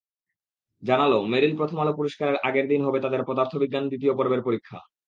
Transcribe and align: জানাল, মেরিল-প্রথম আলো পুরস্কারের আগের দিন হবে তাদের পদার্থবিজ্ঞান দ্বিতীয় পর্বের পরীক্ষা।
জানাল, 0.83 1.13
মেরিল-প্রথম 1.25 1.77
আলো 1.79 1.93
পুরস্কারের 1.93 2.37
আগের 2.43 2.65
দিন 2.67 2.81
হবে 2.85 2.99
তাদের 2.99 3.21
পদার্থবিজ্ঞান 3.23 3.87
দ্বিতীয় 3.87 4.13
পর্বের 4.15 4.41
পরীক্ষা। 4.41 4.77